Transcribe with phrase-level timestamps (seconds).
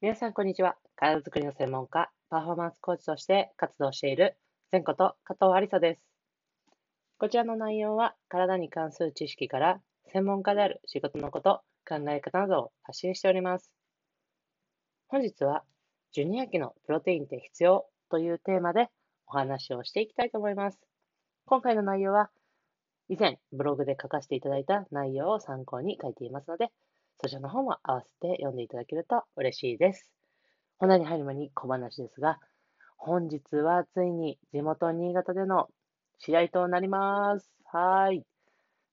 [0.00, 0.76] 皆さん、こんにちは。
[0.94, 4.36] 体づくりの専門家、パフォーマンスコーチとして活動している、
[4.70, 6.06] 前こと加藤ありさです。
[7.18, 9.80] こちらの内容は、体に関する知識から、
[10.12, 13.72] 専門家である仕事のこと、考え方などを発信しております。
[15.08, 15.64] 本日は、
[16.12, 18.90] ジュニア期のプロテインって必要というテーマで
[19.26, 20.78] お話をしていきたいと思います。
[21.44, 22.30] 今回の内容は、
[23.08, 26.70] 以前ブログで書かせていただいた内容を参考に書いていますので、
[27.20, 30.10] そちらの方も合わせて読んでいただけると嬉しいです。
[30.78, 32.38] 本題に入る前に小話ですが、
[32.96, 35.68] 本日はついに地元新潟での
[36.18, 37.50] 試合となります。
[37.64, 38.24] はい。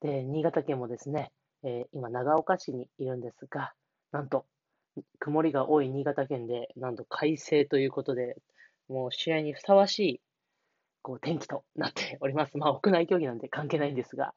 [0.00, 3.72] で、新潟県もですね、えー、今長岡市にいるんですが、
[4.12, 4.46] なんと、
[5.18, 8.36] 曇りが多い新潟県で、なんと快晴ということで、
[8.88, 10.20] もう試合にふさわしい
[11.04, 12.56] こう天気となっております。
[12.56, 14.32] まあ、屋内競技なんで関係ないんですが、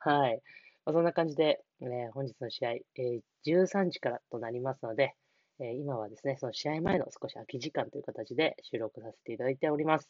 [0.00, 0.40] はい。
[0.84, 5.14] まあ、そんな感じで、ね、本日の試合、えー、13時からとなりますので、
[5.60, 10.08] えー、今はですね、その試合前の少し空き時間という形で収録させていただいております。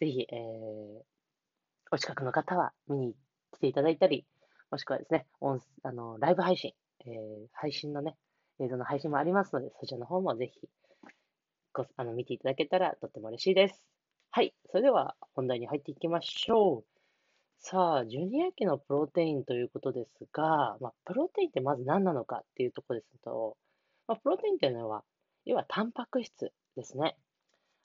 [0.00, 1.02] ぜひ、えー、
[1.90, 3.14] お近くの方は見に
[3.52, 4.26] 来ていただいたり、
[4.70, 6.72] もしくはですね、音あのライブ配信、
[7.06, 8.16] えー、配信のね、
[8.60, 10.60] 映像の配信もありますので、そちらの方もぜひ
[11.96, 13.82] あの見ていただけたらとっても嬉しいです。
[14.30, 14.54] はい。
[14.70, 16.89] それでは本題に入っていきましょう。
[17.62, 23.58] さあ、ジュニア期のプロテインということですが、まあ、プロテインってまず何なのかっていうところですと、
[24.08, 25.04] まあ、プロテインというのは、
[25.44, 27.18] 要はタンパク質ですね。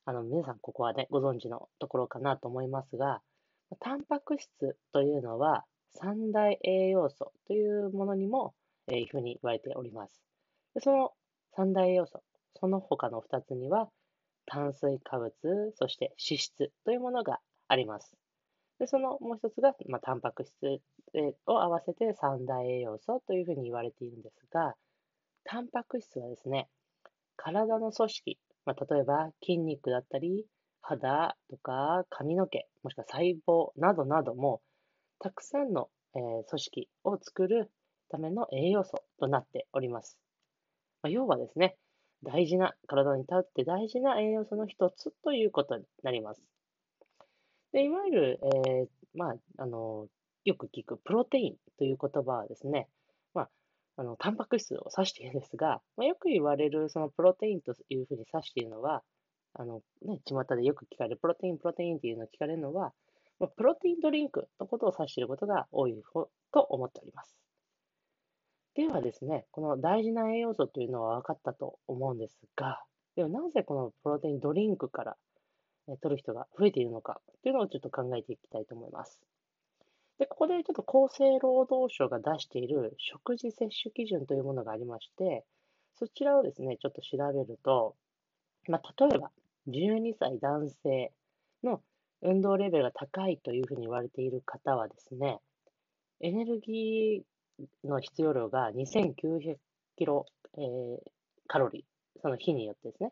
[0.05, 3.21] あの、皆さんここはね、ご存知のところかなと思いますが、
[3.81, 8.53] タンパク質というのは三大栄養素というものにも、
[8.87, 10.21] えー、いうふうに言われております。
[10.73, 11.11] でその
[11.53, 12.23] 三大栄養素、
[12.57, 13.89] その他の二つには、
[14.45, 15.33] 炭水化物、
[15.75, 18.15] そして脂質というものがあります。
[18.79, 20.53] で、そのもう一つが、まあ、タンパク質
[21.45, 24.75] を合わせて三大栄養素というふうに言われているんですが、
[25.45, 26.67] タンパク質はですね、
[27.37, 30.45] 体の組織、まあ、例えば筋肉だったり、
[30.81, 34.61] 肌とか髪の毛、もしくは細胞などなども、
[35.19, 37.71] たくさんの、え、組織を作る
[38.09, 40.17] ための栄養素となっております。
[41.01, 41.77] まあ、要はですね、
[42.23, 46.54] 大事な、体にとって大事な栄養素の一つということになります。
[47.75, 50.07] で、いわゆる、えー、まあ、あの、
[50.45, 52.87] よく聞くプロテインという言葉はですね、
[53.33, 53.49] まあ、
[53.97, 59.03] あの、タンパク質を指しているんですが、まあ、よく言われるそのプロテインというふうに指しているのは、
[59.55, 62.93] あの、ね、巷でよく聞かれるプロテイン、プロテインっていうのを聞かれるのは、
[63.41, 66.01] まあ、プロテインドリンクのことを指していることが多い
[66.53, 67.35] と思っております。
[68.75, 72.79] ではですね、この大事な栄養素というのは分かったと思うんですが、
[73.17, 75.17] ではなぜこのプロテインドリンクから
[76.01, 79.21] 取る人が増えているのかというのをちょっと考えていきたいと思います。
[80.17, 85.45] で、ここでちょっと厚生労働省が出している食事摂取基準というものがありまして、
[85.97, 87.95] そちらをですね、ちょっと調べると、
[88.67, 89.31] まあ、例えば、
[89.67, 91.11] 12歳男性
[91.63, 91.81] の
[92.21, 95.39] 運動レベルが高いというふうに言われている方はですね、
[96.21, 99.57] エネルギーの必要量が2900
[99.97, 100.25] キロ、
[100.57, 100.97] えー、
[101.47, 103.11] カロリー、その日によってですね、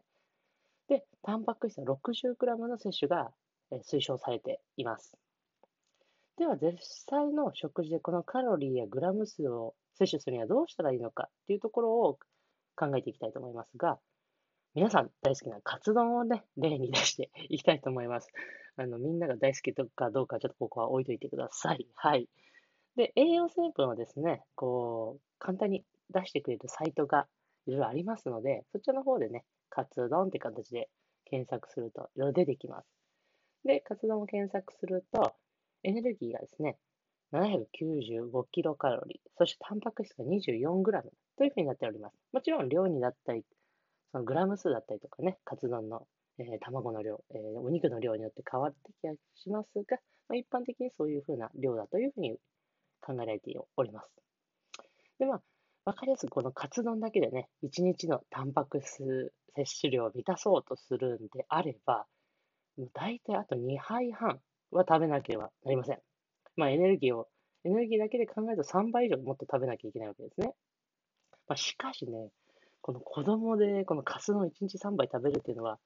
[0.87, 3.31] で、タンパク質は 60g の摂取が
[3.71, 5.15] 推奨されています。
[6.37, 12.19] では、実際の食事でこのカロリーやグラム数を摂取するにはどうしたらいいのかっていうところを
[12.75, 13.99] 考えていきたいと思いますが、
[14.73, 18.29] 皆さん大好きなカツ丼をね、 例に出していきたいと思います。
[18.75, 21.87] あの、みんなが大好きとかどうかちょっとここは置いといてください。
[21.93, 22.27] はい。
[22.95, 27.27] で、栄養成分をですね、こう、簡単に出してくれるサイトが
[27.67, 30.87] いろいろありますので、そちらの方でね、カツ丼って形で
[31.25, 32.87] 検索するといろいろ出てきます。
[33.65, 35.33] で、カツ丼を検索すると、
[35.81, 36.77] エネルギーがですね、
[37.33, 42.13] 795キロカロリー、そしてタンパク質が24グラムというふうになっております。
[42.31, 43.43] もちろん量になったり、
[44.11, 46.05] そのグラム数だったりとかね、カツ丼の、
[46.37, 49.97] えー、卵の量、えー、お肉の量によって変わってきはしますが、
[50.29, 52.37] まあ、一般的にそういうふうな量だというふうに
[53.01, 54.11] 考えられております。
[55.17, 55.41] で、まあ、
[55.85, 62.05] わかりやすくこのカツ丼だけでね、1日のタンパク質摂取量を満たそうとするんであれば、
[62.93, 64.39] 大体あと2杯半
[64.71, 65.99] は食べなければなりません。
[66.55, 67.27] まあエネルギーを、
[67.63, 70.53] エネルギーだけで考えると3倍以上もっと食べなきゃいけないわけですね。
[71.47, 72.29] まあ、しかしね、
[72.81, 75.79] この子供でこのカツ丼1日3杯食べるっていうのは、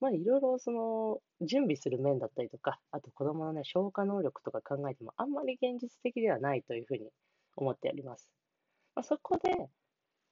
[0.00, 7.08] まあいろいろその準備する面だったりとか、あと子供のね、消化能力とか考えてもあんまり現実的ではないというふうに
[7.56, 8.28] 思っております。
[8.94, 9.50] まあ、そこで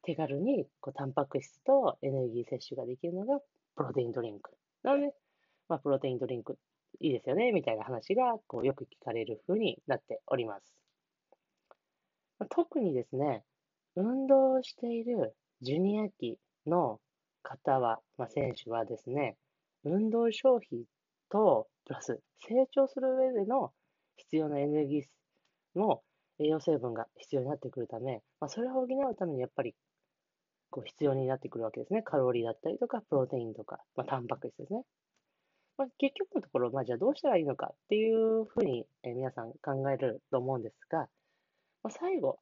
[0.04, 3.40] 手軽にこうタンパク質とエネルギー摂取ができるのが
[3.76, 4.50] プロテインドリンク。
[4.82, 5.14] なので、
[5.68, 6.58] まあ、プロテインドリンク
[7.00, 10.74] いいですよね、みたいな話がこうよく聞かれる風になっております。
[12.50, 13.42] 特にですね、
[13.96, 17.00] 運動しているジュニア期の
[17.42, 19.36] 方は、まあ、選手はですね、
[19.84, 20.84] 運動消費
[21.30, 23.72] と、プラス成長する上での
[24.16, 26.00] 必要なエネルギーの
[26.38, 29.74] 栄養成分が必要になってくるため、まあ、それを補うためにやっぱり
[30.74, 32.02] こう必要になってくるわけですね。
[32.02, 34.82] カロリーだったりとか、プロテインとか、まあ、タンパク質ですね。
[35.78, 41.06] まあ、結局のところ、まあ、じゃあどうしたらいいのかっていうふうに、え、皆さん考えると思うんですが、
[41.84, 42.40] まあ、最後、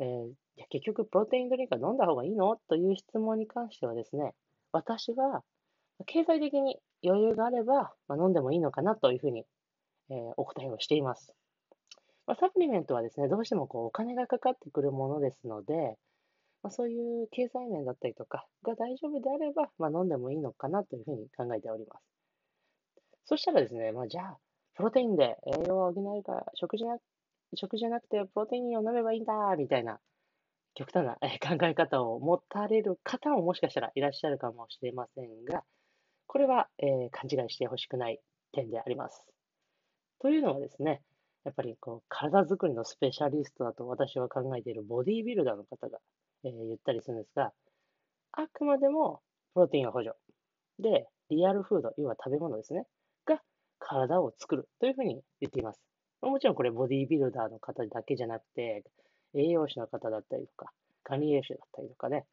[0.00, 2.56] えー、じゃ結局プロテインドリンクは飲んだ方がいいの？
[2.68, 4.34] という質問に関してはですね、
[4.72, 5.44] 私は
[6.06, 9.44] 経済的に余裕があれば、まあ、飲んでもいいのかなというふうに、
[10.10, 11.32] えー、お答えをしています。
[12.26, 15.96] まあ、サプリメントはですね、どうしてもこうお金がかかってくるものですので、
[16.68, 22.02] まあ、そういう経済面だったりとかが大丈夫であれば、まあ、飲んでもいいのかなというふうに考えております。
[23.24, 24.38] そしたらですね、まあ、じゃあ、
[24.74, 26.98] プロテインで栄養を補えるか、食事な
[27.54, 29.98] 食事じゃなくてプロテインを飲めばいいんだ、みたいな
[30.74, 35.64] 極端な考え方を持たれる方ももしかしたらいらっしゃるかもしれませんが、
[36.26, 38.20] これは、えー、勘違いしてほしくない
[38.52, 39.24] 点であります。
[40.20, 41.00] というのはですね、
[41.44, 45.98] やっぱりこう体づくりのスペシャリストだと私は考えているボディービルダーの方が、
[46.44, 47.52] えー、言ったりするんですが、
[48.32, 49.20] あくまでも
[49.54, 50.12] プロテインを補助。
[50.78, 52.84] で、リアルフード、要は食べ物ですね、
[53.26, 53.40] が
[53.78, 55.80] 体を作るというふうに言っています。
[56.22, 58.84] もちろんこれボディービルダーの方だけじゃなくて、
[59.34, 60.72] 栄養士の方だったりとか、
[61.04, 62.26] 管理栄養士だったりとかね、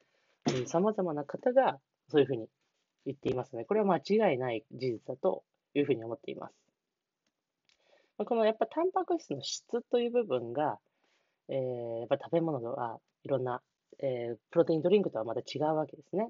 [0.65, 1.79] 様々な方が
[2.09, 2.47] そういうふうに
[3.05, 3.65] 言っていますね。
[3.65, 5.43] これは間違いない事実だと
[5.73, 6.55] いうふうに思っています。
[8.17, 10.79] このやっぱタンパク質の質という部分が、
[11.49, 13.61] えー、やっぱ食べ物はいろんな、
[13.99, 16.29] えー、プロテインドリンクとはまた違うわけですね。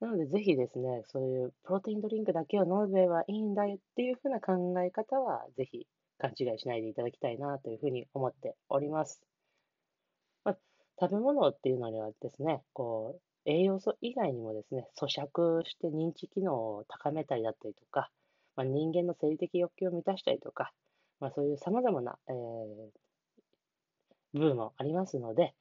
[0.00, 5.86] なので、ぜひですね、そういうプロテインドリンクだけを飲めばいいんだよっていうふうな考え方は、ぜひ
[6.18, 9.22] 勘違いしないでいただきたいなというふうに思っております。
[10.44, 10.56] まあ、
[11.00, 18.10] 食べ物っていうのにはですね、こう、栄養素以外にもですね、咀嚼して認知機能を高めたりだったりとか、
[18.56, 20.72] まあ、人間の生理的欲求を満たしたりとか、
[21.20, 22.34] まあ、そういう様々な、えー、
[24.34, 25.54] 部分もありますので、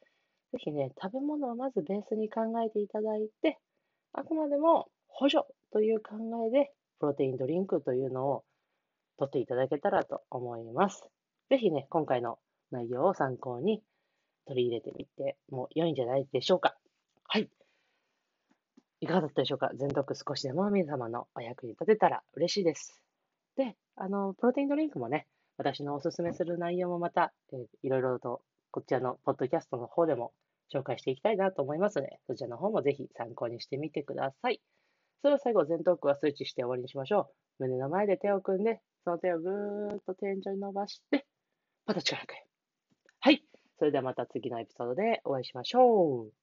[0.53, 3.57] ぜひね、食べ物をまずベースに考えていただいて、
[4.13, 6.15] あくまでも補助という考
[6.47, 8.43] えで、プロテインドリンクというのを
[9.17, 11.09] 取っていただけたらと思います。
[11.49, 12.37] ぜひね、今回の
[12.71, 13.81] 内容を参考に
[14.45, 16.77] 取り入れてみても良いんじゃないでしょうか。
[17.27, 17.49] はい。
[19.01, 19.71] いかがだったでしょうか？
[19.75, 23.01] 全読少しでも皆様のお役に立てたら嬉しいです。
[23.57, 25.27] で、あの、プロテインドリンクもね、
[25.57, 27.33] 私のおすすめする内容もまた、
[27.81, 28.41] いろいろと
[28.71, 30.31] こちらのポッドキャストの方でも
[30.71, 34.61] 紹介していきたいなと思いますので、そちらの方もぜひ参考にしてみてください。
[35.21, 37.63] それでは最後、前頭腔は数値して終わりにしましょう。
[37.63, 41.25] 胸の前で手を組んで、その手をぐーっと天井に伸ばして、
[41.85, 42.45] また力くへ。
[43.19, 43.43] はい。
[43.79, 46.42] それではまた次のエピソードでお会いしましょう。